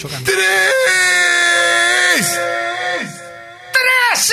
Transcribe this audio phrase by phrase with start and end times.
[0.00, 0.24] chocando.
[0.24, 0.40] ¡Tres!
[3.72, 4.32] ¡Tres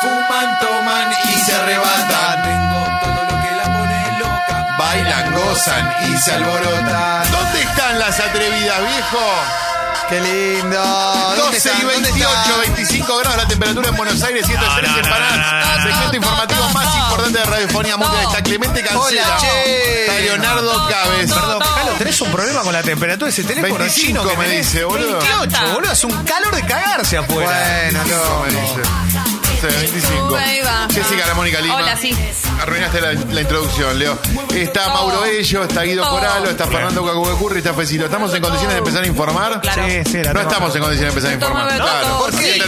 [0.00, 2.42] Fuman, toman y se arrebatan.
[2.44, 4.76] Tengo todo lo que la pone loca.
[4.78, 7.32] Bailan, gozan y se alborotan.
[7.32, 9.75] ¿Dónde están las atrevidas, viejo?
[10.08, 10.78] ¡Qué lindo!
[10.78, 11.76] ¿Dónde 12 están?
[11.78, 12.60] y ¿Dónde 28, están?
[12.60, 15.36] 25 grados la temperatura en Buenos Aires, 103 no, empanadas.
[15.36, 18.22] no, no, no, Segmento informativo más importante de radiofonía mundial.
[18.24, 19.22] Está Clemente Cancela.
[19.26, 20.00] Hola, che.
[20.06, 21.32] Está Leonardo Cabez.
[21.32, 24.44] Perdón, Jalo, tenés un problema con la temperatura de ese teléfono 25 chino que me
[24.44, 24.72] tenés?
[24.72, 25.18] dice, boludo.
[25.18, 27.90] 28, boludo, es un calor de cagarse afuera.
[27.90, 29.35] Bueno, No, me dice.
[29.70, 30.36] Sí, 25.
[30.36, 30.88] Ahí va.
[30.92, 31.76] Jessica La Mónica Lima.
[31.76, 32.16] Hola, sí.
[32.60, 34.18] Arruinaste la, la introducción, Leo.
[34.54, 36.14] Está Mauro Ello, está Guido Todo.
[36.16, 38.04] Coralo, está Fernando Cacuecurri, está Fecito.
[38.06, 39.60] ¿Estamos en condiciones de empezar a informar?
[39.60, 39.82] Claro.
[39.86, 40.50] Sí, sí, la No tengo.
[40.52, 41.78] estamos en condiciones de empezar a informar.
[41.78, 42.18] Todo.
[42.24, 42.52] ¿Por qué?
[42.54, 42.60] Sí.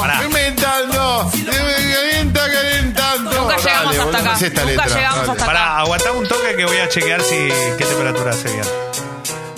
[0.00, 0.24] Pará.
[0.24, 3.30] Inventando, calienta, calentando.
[3.32, 4.32] Nunca llegamos Dale, hasta boludo, acá.
[4.32, 5.30] no sé esta Nunca letra, llegamos dale.
[5.32, 5.46] hasta acá.
[5.46, 7.36] Pará, aguantá un toque que voy a chequear si
[7.78, 8.64] qué temperatura hace bien.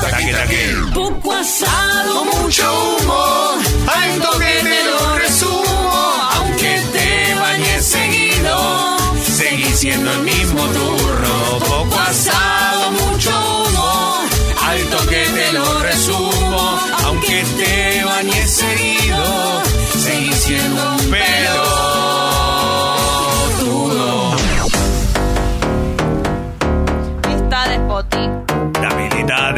[0.00, 0.92] Taqui, taqui.
[0.94, 3.58] Poco asado, mucho humo,
[3.94, 6.30] alto que te lo resumo.
[6.36, 8.96] Aunque te bañes seguido,
[9.36, 11.58] seguís siendo el mismo turno.
[11.60, 12.41] Poco asado,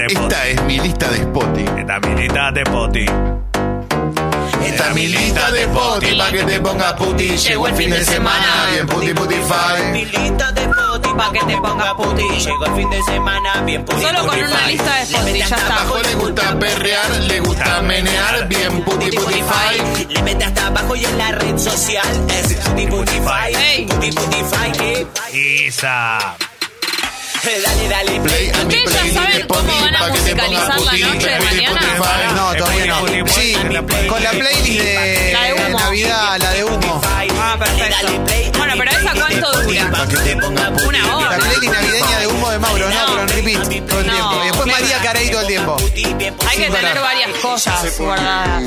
[0.08, 0.24] de poti.
[0.34, 1.64] Esta es mi lista de Spotty.
[1.86, 3.06] La milita de poti.
[4.66, 7.28] Esta es mi lista de Spotty pa' que te pongas puti.
[7.36, 10.04] Llegó el fin de semana, bien puti putify.
[10.04, 12.22] Lista de poti pa' que te ponga puti.
[12.22, 14.02] Llegó el fin de semana, bien puti.
[14.02, 15.74] Solo con una lista de metes ya hasta está.
[15.76, 20.06] abajo, le gusta perrear, le gusta menear, bien puti putify.
[20.08, 23.86] Le mete hasta abajo y en la red social es puti putify.
[23.88, 24.72] Puti putify.
[24.80, 25.06] eh.
[25.66, 26.36] Isa.
[27.64, 28.20] Dale, dale, play.
[28.20, 30.92] Play a mi ¿Ustedes ya saben de cómo van a pa' que te musicalizar la
[30.92, 31.80] noche de mañana?
[32.34, 33.28] No, todavía no.
[33.28, 33.54] Sí,
[34.08, 35.78] con la playlist de, La de humo.
[35.78, 37.02] Navidad, la de humo.
[37.04, 38.12] Ah, perfecto.
[38.58, 39.90] Bueno, pero esa cuánto dura?
[39.90, 40.84] Pa' que te pongas puti.
[40.86, 41.36] Una La hora.
[41.38, 42.94] playlist navideña de humo de Mauro, ¿no?
[43.06, 44.12] Pero en repeat todo el No.
[44.12, 44.34] tiempo.
[44.42, 45.76] Y después María Carey todo el tiempo.
[45.78, 46.00] Hay que
[46.64, 47.00] Sin tener parar.
[47.02, 48.62] varias cosas guardadas.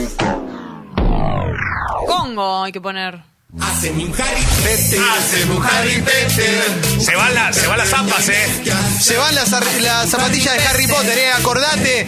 [2.06, 3.20] Congo hay que poner.
[3.60, 5.00] Haceme un Harry Potter.
[5.18, 6.64] Haceme un Harry Potter.
[7.00, 8.64] Se van, la, se van las zampas, eh.
[9.02, 9.52] Se van las,
[9.82, 11.32] las zapatillas de Harry Potter, eh.
[11.32, 12.06] Acordate.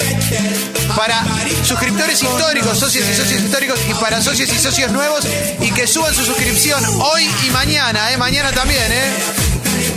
[0.95, 1.23] Para
[1.63, 5.25] suscriptores históricos, socios y socios históricos y para socios y socios nuevos
[5.61, 8.17] y que suban su suscripción hoy y mañana, eh.
[8.17, 9.13] Mañana también, eh.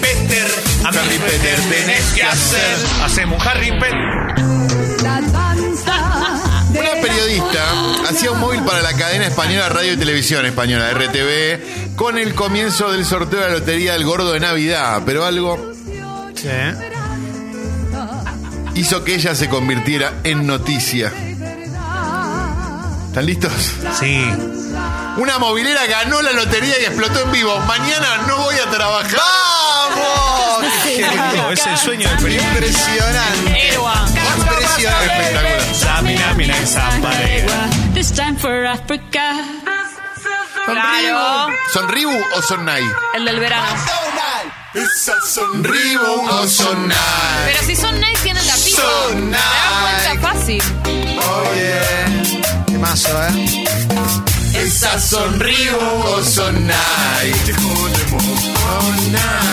[0.01, 0.51] Peter,
[0.85, 2.77] a Harry Peter tenés que hacer.
[3.05, 4.52] Hacemos un Harry Peter.
[7.33, 12.35] Periodista hacía un móvil para la cadena española Radio y Televisión Española, RTV, con el
[12.35, 15.73] comienzo del sorteo de la lotería del gordo de Navidad, pero algo
[18.75, 21.11] hizo que ella se convirtiera en noticia.
[23.07, 23.53] ¿Están listos?
[23.99, 24.27] Sí.
[25.17, 27.59] Una movilera ganó la lotería y explotó en vivo.
[27.61, 29.17] Mañana no voy a trabajar.
[29.17, 30.12] ¡Vamos!
[31.65, 32.51] Qué es el sueño del periodista.
[32.51, 33.75] Impresionante.
[34.37, 35.13] Impresionante.
[35.13, 35.75] Espectacular.
[35.75, 36.55] Zamina, mina.
[37.95, 39.45] This time for Africa.
[40.67, 41.49] Claro.
[41.73, 42.83] ¿Son Ribu o son Nai?
[43.15, 43.67] El del verano.
[45.29, 46.97] ¿Son Ribu o son Nai?
[47.47, 48.83] Pero si son nice tienen la pista.
[48.83, 50.63] Son ¿Te das cuenta fácil?
[51.51, 51.81] Oye.
[52.67, 53.62] Temazo, ¿eh?
[54.63, 57.33] Esa sonrío o sonai.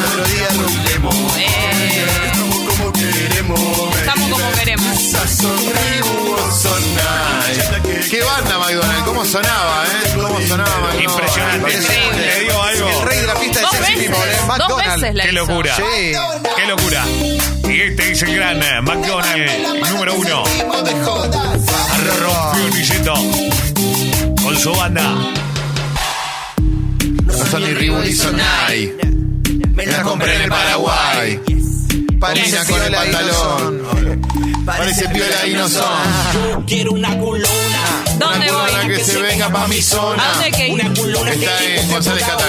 [0.05, 0.47] Otro día
[1.37, 2.31] Eh,
[2.67, 3.59] Como queremos.
[3.97, 4.99] estamos como queremos.
[4.99, 8.09] Esa sonrío o sonai.
[8.09, 10.11] Qué banda McDonald's, cómo sonaba, ¿eh?
[10.15, 11.03] Cómo sonaba McDonald's.
[11.03, 11.73] Impresionante.
[11.73, 12.27] Increíble.
[12.33, 12.89] Te digo algo.
[12.89, 14.07] El rey de la pista Dos Sexy veces.
[14.09, 14.35] People, ¿eh?
[14.37, 15.01] Dos McDonald's.
[15.01, 15.75] veces la Qué locura.
[15.75, 16.13] Sí.
[16.55, 17.05] Qué locura.
[17.69, 20.43] Y este es el gran eh, McDonald's número uno.
[22.19, 23.68] Rompió Niceto con
[24.61, 25.01] su banda.
[27.25, 28.93] No son ni Ribu ni Sonai.
[29.73, 31.39] Me la compré en el Paraguay.
[32.19, 34.65] Parece Combina con el pantalón.
[34.65, 36.63] Parece piola y no son.
[36.67, 37.49] Quiero una culona.
[38.17, 38.95] ¿Dónde Una culona voy?
[38.95, 40.23] que se venga pa' mi zona.
[40.23, 40.81] ¿A dónde que ir?
[40.81, 42.47] Está en González Catán.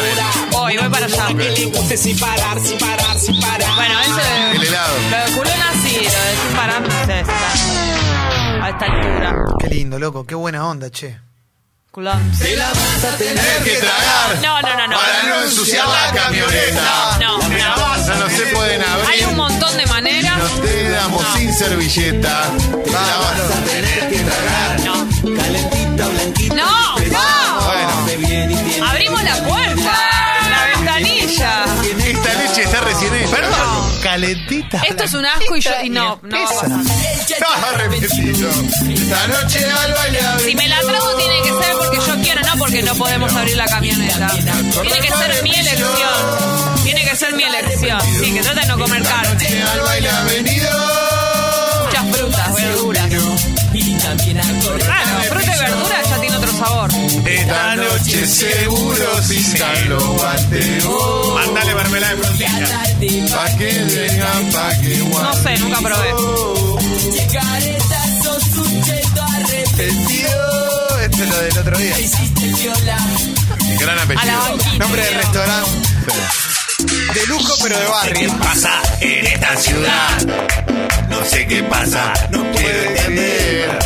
[0.51, 1.27] Voy, voy para allá.
[1.29, 3.75] Que le guste sin parar, sin parar, sin parar.
[3.77, 4.57] Bueno, ese.
[4.57, 4.95] El helado.
[5.11, 7.21] Lo de culona sí, lo de sin parar no sé.
[7.21, 9.35] está- A esta altura.
[9.61, 10.27] Qué lindo, loco.
[10.27, 11.17] Qué buena onda, che.
[11.91, 12.21] Culón.
[12.39, 14.39] Tener que tragar.
[14.43, 14.97] No, no, no, no.
[14.97, 17.19] Para no ensuciar la camioneta.
[17.21, 18.17] No, no.
[18.17, 19.09] No se pueden abrir.
[19.11, 20.39] Hay un montón de maneras.
[20.39, 21.37] Nos te damos No.
[21.37, 22.45] sin servilleta.
[22.93, 24.81] La vas a tener que tragar.
[24.85, 25.37] No.
[25.37, 26.55] Calentita, blanquita.
[26.55, 27.61] No, no.
[27.67, 29.93] Bueno, Abrimos la puerta.
[30.49, 31.65] La ventanilla.
[32.07, 33.31] esta leche está recién hecha.
[33.37, 33.90] Perdón.
[34.03, 34.83] Calentita.
[34.89, 35.71] Esto es un asco y yo.
[35.85, 36.37] Y no, no.
[36.37, 36.83] Ah.
[37.29, 42.57] Esta noche al baile Si me la trago tiene que ser porque yo quiero, no
[42.59, 44.29] porque no podemos abrir la camioneta.
[44.83, 46.83] Tiene que ser mi elección.
[46.83, 48.01] Tiene que ser mi elección.
[48.01, 49.63] Sí, que trata de no comer carne.
[49.63, 50.71] al baile ha venido.
[51.85, 53.11] Muchas frutas, verduras.
[54.85, 56.20] Claro, fruta y verdura ya
[56.61, 56.91] sabor.
[57.27, 59.59] Esta noche seguro si
[59.89, 61.35] lo bateo.
[61.35, 63.37] Mándale mermelada de frutilla.
[63.37, 66.11] Pa' que vengan, pa' que No sé, nunca probé.
[69.35, 70.99] Arrepentido.
[71.03, 71.97] Esto es lo del otro día.
[73.79, 74.41] Gran A la apellido.
[74.43, 74.79] banquita.
[74.79, 75.71] Nombre de restaurante.
[77.15, 78.39] De lujo, pero de barrio.
[78.39, 80.23] pasa en esta ciudad?
[81.09, 83.79] No sé qué pasa, no puedo entender.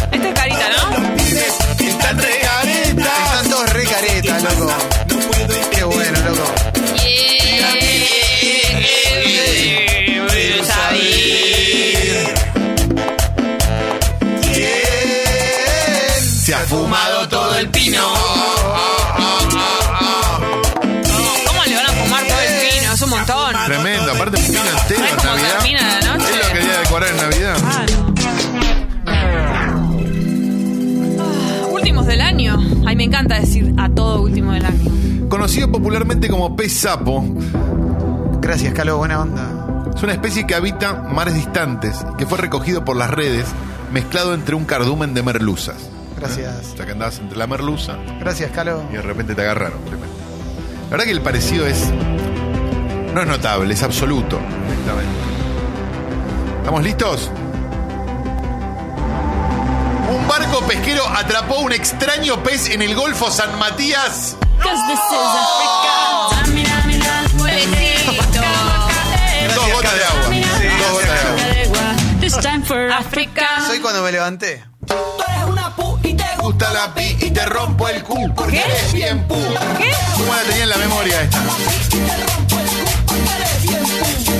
[33.05, 35.29] Me encanta decir a todo último del año.
[35.29, 37.23] Conocido popularmente como pez sapo,
[38.41, 38.97] Gracias, Calo.
[38.97, 39.93] Buena onda.
[39.95, 43.47] es una especie que habita mares distantes y que fue recogido por las redes
[43.93, 45.77] mezclado entre un cardumen de merluzas.
[46.19, 46.71] Gracias.
[46.73, 48.83] O sea que andabas entre la merluza Gracias, Calo.
[48.91, 49.81] y de repente te agarraron.
[50.85, 51.91] La verdad que el parecido es.
[53.15, 54.39] No es notable, es absoluto.
[54.67, 55.13] Directamente.
[56.61, 57.31] ¿Estamos listos?
[60.11, 64.37] Un barco pesquero atrapó un extraño pez en el Golfo San Matías.
[69.55, 70.25] Dos gotas de agua.
[70.79, 71.95] Dos gotas de agua.
[72.21, 73.47] This time for África.
[73.67, 74.65] Soy cuando me levanté.
[76.39, 78.65] Gusta la pi y te rompo el cu porque ¿Qué?
[78.65, 79.35] eres bien pu.
[79.79, 79.91] ¿Qué?
[80.19, 81.39] ¿Cómo la tenía en la memoria esta?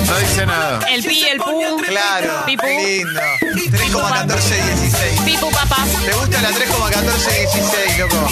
[0.07, 0.79] No dice nada.
[0.89, 1.61] El pi, el pu.
[1.87, 2.43] Claro.
[2.45, 2.63] Pipu.
[2.63, 3.21] Qué lindo.
[3.41, 5.25] 3,1416.
[5.25, 5.77] Pipu, papá.
[6.05, 8.27] ¿Te gusta la 3,1416, loco?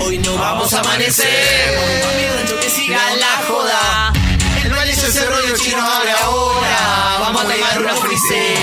[0.00, 1.26] Hoy no vamos a amanecer.
[2.60, 4.12] Que sigan la joda.
[4.64, 7.18] El baile se cerró y el chino abre ahora.
[7.20, 8.56] Vamos a tomar una frisé.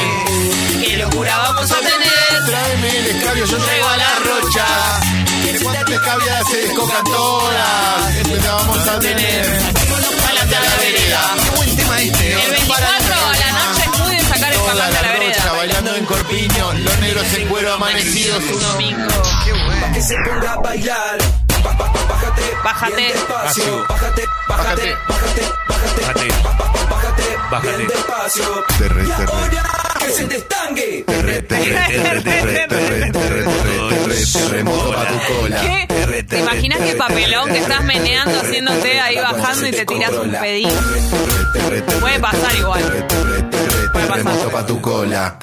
[0.81, 2.45] Qué locura vamos a tener.
[2.45, 4.65] Tráeme el escabio, yo traigo a la rocha.
[5.43, 8.15] Que cuántas escabias se descocan todas.
[8.15, 9.45] Este la vamos a tener.
[10.25, 11.35] Pa'lante a la vereda.
[11.43, 12.33] Qué buen tema este.
[12.45, 15.11] El 24 a la noche es muy de sacar el Toda la a la rocha
[15.19, 15.51] vereda.
[15.53, 16.73] bailando en corpiño.
[16.73, 18.43] Los negros en cuero amanecidos.
[18.43, 19.07] Un domingo.
[19.45, 19.93] Qué bueno.
[19.93, 21.17] que se ponga a bailar.
[21.67, 21.99] Bájate,
[22.63, 26.27] bájate, despacio, bájate, bájate, bájate, bájate,
[26.89, 28.65] bájate, bájate, despacio.
[28.77, 29.03] Terre,
[29.99, 31.03] que se te estangue.
[31.05, 33.43] Terre, terre, terre, terre, terre,
[35.27, 35.61] cola.
[36.27, 40.69] ¿Te imaginas qué papelón que estás meneando haciéndote ahí bajando y te tiras un pedín?
[41.99, 43.07] Puede pasar igual.
[43.91, 44.51] Puede pasar.
[44.51, 45.37] para tu cola.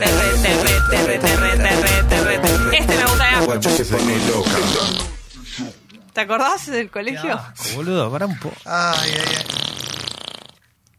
[2.72, 2.94] Este
[4.02, 5.13] me gusta ya.
[6.14, 7.40] ¿Te acordás del colegio?
[7.74, 8.54] Boludo, para un poco.
[8.64, 9.44] Ay, ay, ay.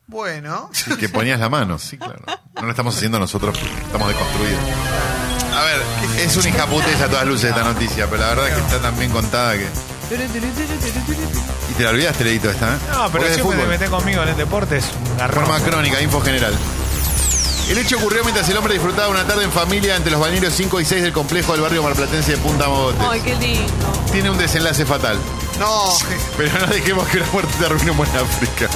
[0.08, 0.70] Bueno.
[0.74, 2.22] Sí, que ponías la mano, sí, claro.
[2.56, 4.60] No lo estamos haciendo nosotros porque estamos deconstruidos.
[5.54, 5.82] A ver,
[6.20, 9.00] es una hijaputez a todas luces esta noticia, pero la verdad es que está tan
[9.00, 9.68] bien contada que.
[11.70, 12.78] Y te la olvidaste, Leito, esta, ¿eh?
[12.92, 15.46] No, pero siempre te metes conmigo en el deporte, es un garrón.
[15.46, 16.54] Forma crónica, info general.
[17.70, 20.80] El hecho ocurrió mientras el hombre disfrutaba una tarde en familia entre los balnearios 5
[20.82, 23.02] y 6 del complejo del barrio marplatense de Punta Mogotes.
[23.10, 23.74] Ay, qué lindo.
[24.12, 25.18] Tiene un desenlace fatal.
[25.60, 25.94] No.
[26.38, 28.70] Pero no dejemos que la muerte termine en Buena África.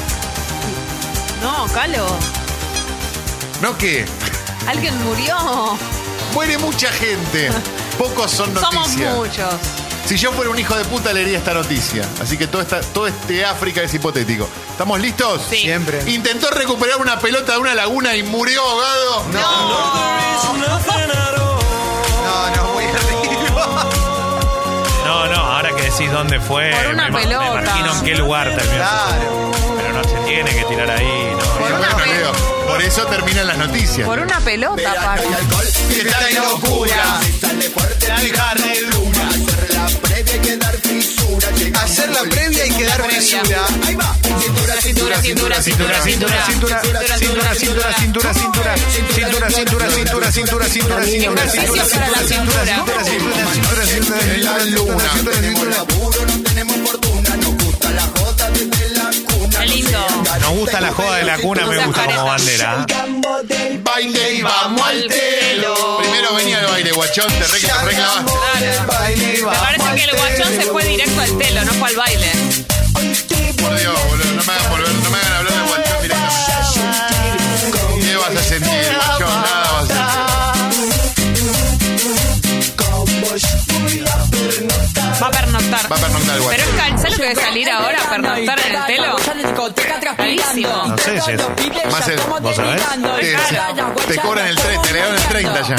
[1.43, 2.07] No, Calo.
[3.61, 4.05] ¿No qué?
[4.67, 5.77] Alguien murió.
[6.33, 7.51] Muere mucha gente.
[7.97, 9.15] Pocos son Somos noticias.
[9.15, 9.53] muchos.
[10.09, 12.03] Si yo fuera un hijo de puta, leería esta noticia.
[12.19, 14.49] Así que todo, esta, todo este África es hipotético.
[14.71, 15.39] ¿Estamos listos?
[15.47, 15.57] Sí.
[15.57, 16.01] Siempre.
[16.09, 19.25] Intentó recuperar una pelota de una laguna y murió ahogado.
[22.23, 23.89] No, no, muy arriba.
[25.05, 27.51] No, no, ahora que decís dónde fue, Por una me, pelota.
[27.51, 28.75] me imagino en qué lugar terminó.
[28.77, 29.51] Claro.
[29.77, 31.59] Pero no se tiene que tirar ahí, ¿no?
[31.59, 32.31] Por Y una Leo,
[32.67, 34.07] por eso terminan las noticias.
[34.07, 35.29] Por una pelota, Paco.
[35.91, 37.19] Está en locura.
[41.89, 43.65] Hacer la previa y quedar fisura.
[43.67, 50.65] Cintura, cintura, cintura, cintura, cintura, cintura, cintura, cintura, cintura, cintura, cintura, cintura, cintura, cintura, cintura,
[50.69, 52.61] cintura, Ejercicio para la cintura.
[54.21, 55.09] En la luna.
[59.59, 60.07] Qué lindo.
[60.41, 62.85] Nos gusta la joda de la cuna, me gusta como bandera.
[63.83, 65.97] Baile y vamos al telo.
[66.01, 68.29] Primero venía el baile, te reclamaste.
[69.41, 69.68] Guachón
[70.61, 72.38] se fue directo al telo, no fue al baile.
[85.91, 87.97] Va a pernoctar el Pero es cal- ¿sabes lo que debe salir ahora?
[88.09, 89.15] Pernoctar en el telo.
[90.15, 90.83] Carísimo.
[90.87, 91.51] No sé si eso.
[91.91, 92.81] Más el- ¿Vos sabés?
[93.19, 93.35] Te,
[94.07, 95.75] te cobran el 30, te le dan el 30 ya.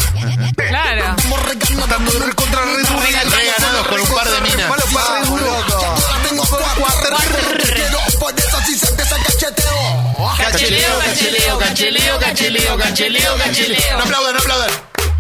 [0.69, 1.17] Claro.
[3.31, 4.69] Reganados con un par de minas.
[4.69, 5.95] Malo para Red Bull, loco.
[10.39, 13.99] Cacheleo, cacheleo, cacheleo, cacheleo, cacheleo, cacheleo.
[13.99, 14.71] No aplaudan, no aplaudan.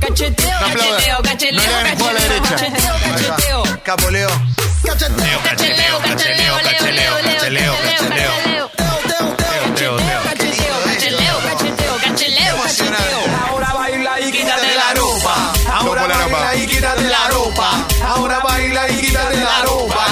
[0.00, 3.62] Cacheteo, cacheteo, cacheteo, cacheteo, cacheteo, cacheteo.
[3.84, 4.30] Capoleo.
[4.84, 8.32] Cacheteo, cacheteo, cacheteo, cacheteo, cacheteo, cacheteo.
[9.76, 13.20] Teo, teo, cacheteo, cacheteo, cacheteo, cacheteo, cacheteo.
[13.48, 15.52] Ahora baila y quítate la ropa.
[15.72, 17.86] Ahora baila y quítate la ropa.
[18.06, 20.06] Ahora baila y quítate la ropa.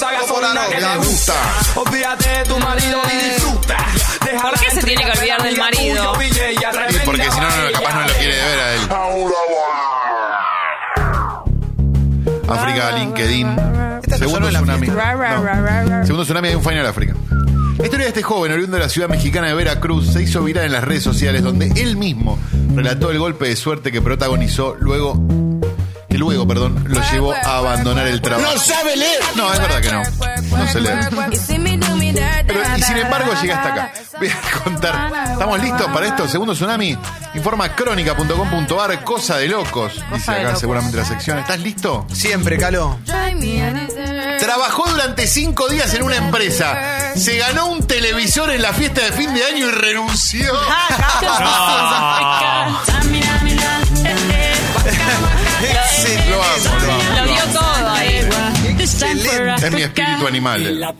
[0.00, 1.34] Tengo esa gasolina que te gusta.
[1.76, 3.76] Olvídate de tu marido y disfruta.
[4.24, 6.12] Deja ¿Por qué se tiene que olvidar del marido?
[7.04, 8.80] Porque si no, no, capaz no lo quiere de ver a él.
[12.48, 13.56] África, LinkedIn.
[14.18, 14.88] Segundo tsunami.
[14.88, 16.04] No.
[16.04, 17.14] Segundo tsunami hay un final África.
[17.78, 20.66] La historia de este joven, oriundo de la ciudad mexicana de Veracruz, se hizo viral
[20.66, 22.38] en las redes sociales, donde él mismo
[22.74, 25.14] relató el golpe de suerte que protagonizó luego.
[26.20, 28.52] Luego, perdón, lo llevó a abandonar el trabajo.
[28.52, 29.20] ¡No sabe leer!
[29.36, 30.02] No, es verdad que no.
[30.58, 30.90] No se lee.
[32.46, 33.92] Pero, y sin embargo, llega hasta acá.
[34.18, 35.30] Voy a contar.
[35.32, 36.28] ¿Estamos listos para esto?
[36.28, 36.98] Segundo tsunami.
[37.32, 39.02] Informa crónica.com.ar.
[39.02, 39.94] Cosa de locos.
[40.12, 41.38] Dice acá seguramente la sección.
[41.38, 42.06] ¿Estás listo?
[42.12, 42.98] Siempre, Calo.
[44.40, 47.14] Trabajó durante cinco días en una empresa.
[47.16, 50.52] Se ganó un televisor en la fiesta de fin de año y renunció.
[56.00, 56.30] Excelente.
[56.30, 57.16] Lo amo, lo amo.
[57.16, 58.20] Lo dio todo ahí.
[58.78, 59.66] Excelente.
[59.66, 60.94] Es mi espíritu animal.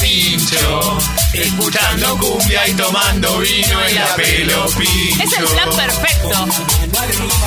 [0.00, 0.98] Pincho,
[1.32, 5.22] escuchando cumbia y tomando vino en la pelo pincho.
[5.24, 6.46] Es el plan perfecto.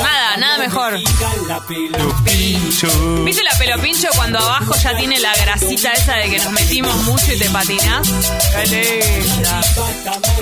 [0.03, 0.97] Nada, nada mejor.
[3.23, 6.95] ¿Viste la pelo pincho cuando abajo ya tiene la grasita esa de que nos metimos
[7.03, 8.01] mucho y te linda.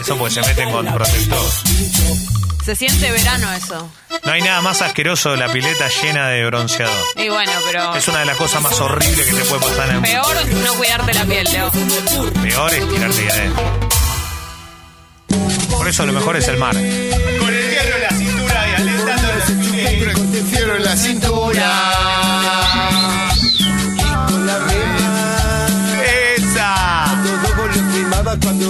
[0.01, 1.51] Eso pues se meten con protector.
[2.69, 3.91] Se siente verano eso.
[4.23, 7.03] No hay nada más asqueroso de la pileta llena de bronceador.
[7.15, 9.95] Y bueno, pero Es una de las cosas más horribles que te puede pasar en
[9.95, 10.09] el mundo.
[10.11, 11.71] peor no cuidarte la piel, Leo.
[12.43, 13.63] Peor es tirarte ahí adentro.
[15.77, 16.75] Por eso lo mejor es el mar.
[16.75, 20.13] Con el hierro en la cintura y alentando la cintura.
[20.13, 21.69] Con el hierro en la cintura.
[26.37, 27.23] ¡Esa!
[27.23, 28.65] Qué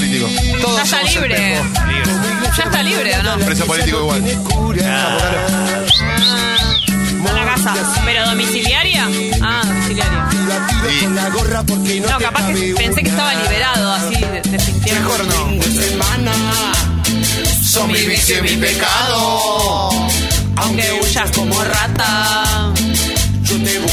[0.00, 0.26] político.
[0.60, 1.36] Todos Ya está libre.
[1.38, 1.62] Libre.
[2.56, 3.36] Ya está libre, ¿o no?
[3.44, 4.24] Preso político igual.
[7.28, 7.74] A la casa.
[8.04, 9.08] ¿Pero domiciliaria?
[9.42, 10.28] Ah, domiciliaria.
[10.88, 11.06] Sí.
[12.00, 14.92] No, capaz que pensé que estaba liberado, así, de- definitivamente.
[14.94, 16.40] Mejor no.
[17.64, 19.90] Son mi vicio y mi pecado.
[20.56, 22.72] Aunque huyas como rata.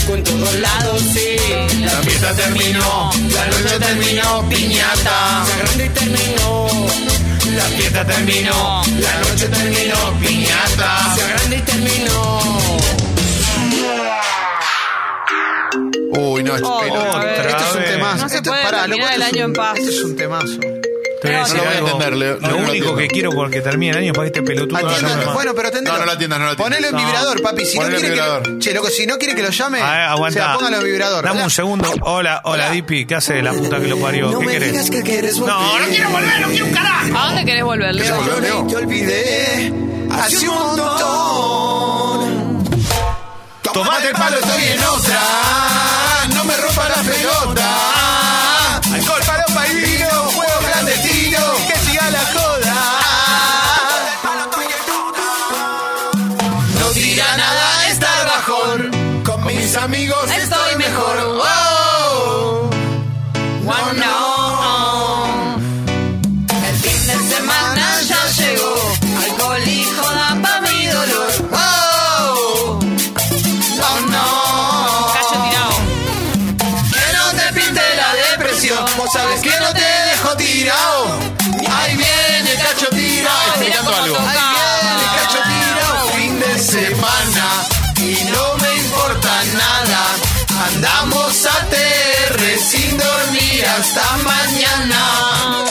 [0.07, 1.35] Busco en todos lados, sí.
[1.83, 5.45] La fiesta terminó, la noche terminó, piñata.
[5.45, 6.67] Se grande y terminó.
[7.55, 11.15] La fiesta terminó, la noche terminó, piñata.
[11.15, 12.57] Se grande y terminó.
[16.19, 16.81] Uy, no, Oh.
[17.21, 18.17] Esto es un temazo.
[18.23, 19.77] No se Esto- puede pará, terminar el esto es año un- en paz.
[19.77, 20.59] Esto es un temazo.
[21.21, 21.87] Te voy a No, decir no lo voy a algo.
[21.89, 22.33] entender, Leo.
[22.35, 22.95] No, Lo no lo único entiendo.
[22.97, 25.13] que quiero porque termine el año para que este pelotudo no Atiéndalo.
[25.13, 25.33] llame más.
[25.33, 25.93] Bueno, pero atendelo.
[25.93, 26.69] No, no lo atiendas, no lo atiendas.
[26.77, 27.05] Ponelo en No.
[27.07, 27.65] vibrador, papi.
[27.65, 28.47] Si no Ponelo en quiere que vibrador.
[28.47, 28.59] lo...
[28.59, 30.39] Che, loco, si no quiere que lo llame, A ver, aguanta.
[30.39, 31.23] o sea, póngalo en vibrador.
[31.25, 31.93] Dame un segundo.
[32.01, 33.05] Hola, hola, Dipi.
[33.05, 34.39] ¿Qué hace la puta que lo parió?
[34.39, 34.89] ¿Qué querés?
[34.89, 35.47] que quieres No,
[35.79, 37.17] no quiero volver, no quiero un carajo.
[37.17, 38.39] ¿A dónde querés volver, Leo?
[38.41, 38.67] Leo?
[38.67, 39.73] te olvidé
[40.11, 40.86] hace un montón.
[74.01, 75.13] No.
[75.13, 75.75] Cacho tirado.
[76.91, 78.85] Que no te pinte la depresión.
[78.97, 81.19] Vos sabes que no te dejo tirado.
[81.69, 83.37] Ahí viene el cacho tirado.
[83.47, 84.17] explicando Mira cómo algo.
[84.29, 86.07] Ahí viene el cacho tirado.
[86.15, 87.45] Fin de semana.
[87.97, 90.05] Y no me importa nada.
[90.67, 95.65] Andamos a TR sin dormir hasta mañana.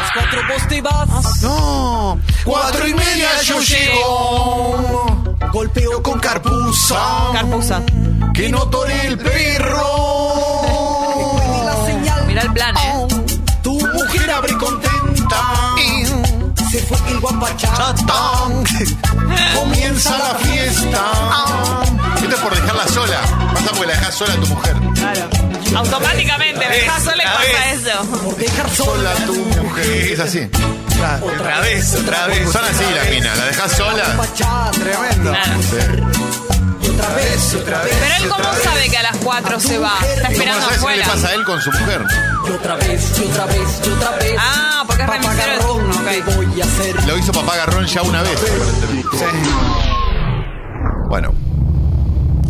[0.00, 1.42] Las cuatro vos te vas.
[1.42, 2.18] No.
[2.44, 5.09] Cuatro y media yo llego.
[5.48, 6.96] Golpeo con carpuza.
[7.32, 7.82] Carpuza.
[8.32, 10.62] Que no tore el perro.
[12.26, 13.06] Mira el plan, eh.
[13.62, 15.40] Tu mujer abre contenta.
[16.70, 17.74] Se fue el guapachá.
[17.74, 18.64] Chatán.
[19.56, 21.04] Comienza la fiesta.
[22.22, 23.20] Esto es por dejarla sola.
[23.52, 24.76] Pasa porque la dejas sola a tu mujer.
[24.94, 25.28] Claro.
[25.76, 28.20] Automáticamente, deja sola y a pasa eso.
[28.24, 28.92] Por dejar sola.
[28.92, 29.86] Sola a tu mujer.
[30.12, 30.48] Es así.
[31.00, 32.50] Otra vez, otra vez.
[32.50, 33.38] Son así las minas.
[33.38, 34.04] La dejas sola.
[34.72, 35.32] Tremendo.
[36.92, 37.54] Otra vez.
[37.54, 37.96] Otra vez.
[38.00, 39.94] Pero él cómo sabe que a las 4 se va.
[40.02, 41.06] Está ¿Cómo esperando sabes qué le afuera.
[41.06, 42.04] pasa a él con su mujer?
[42.46, 43.18] Y otra vez.
[43.18, 43.80] Y otra vez.
[43.86, 44.34] Y otra vez.
[44.38, 46.36] Ah, porque es remisero de turno, ¿qué ok.
[46.36, 47.04] voy a hacer?
[47.06, 48.38] Lo hizo papá Garrón ya una vez.
[51.08, 51.34] Bueno,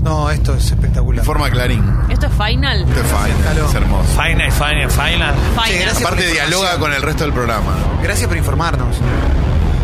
[0.03, 1.21] No, esto es espectacular.
[1.23, 1.85] informa Clarín.
[2.09, 2.81] ¿Esto es final?
[2.89, 4.09] Este es fine, es hermoso.
[4.23, 5.35] Final, final, final.
[5.35, 5.81] Che, Final.
[5.83, 6.01] gracias.
[6.01, 7.73] Aparte por dialoga con el resto del programa.
[8.03, 8.97] Gracias por informarnos.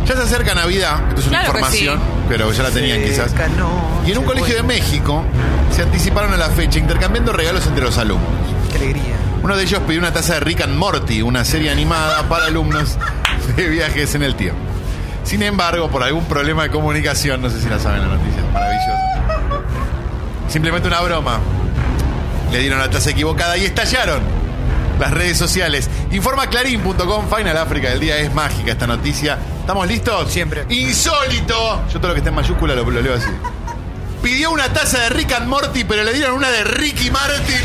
[0.06, 3.30] Ya se acerca Navidad, esto es una Claro que información, pero ya la tenían quizás.
[3.32, 3.68] Cercano,
[4.06, 4.62] Y en un colegio de.
[4.62, 5.24] México
[5.70, 8.30] se anticiparon a la fecha intercambiando regalos entre los alumnos.
[8.70, 9.16] Qué alegría.
[9.42, 12.96] Uno de ellos pidió una taza de Rick and Morty, una serie animada para alumnos
[13.56, 14.58] de viajes en el tiempo.
[15.24, 19.25] Sin embargo, por algún problema de comunicación, no sé si la saben la noticia, maravillosa.
[20.48, 21.40] Simplemente una broma.
[22.52, 24.20] Le dieron la taza equivocada y estallaron
[24.98, 25.90] las redes sociales.
[26.10, 29.38] Informa clarín.com, Final África del día es mágica esta noticia.
[29.60, 30.32] ¿Estamos listos?
[30.32, 30.64] Siempre.
[30.68, 31.82] Insólito.
[31.92, 33.30] Yo todo lo que está en mayúscula lo, lo leo así.
[34.22, 37.60] Pidió una taza de Rick and Morty, pero le dieron una de Ricky Martin.